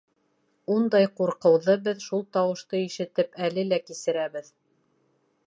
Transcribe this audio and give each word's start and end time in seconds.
Ундай 0.75 1.05
ҡурҡыуҙы 1.19 1.75
беҙ, 1.89 2.01
шул 2.07 2.25
тауышты 2.39 2.81
ишетеп, 2.87 3.39
әле 3.51 3.69
лә 3.71 3.81
кисерәбеҙ. 3.91 4.51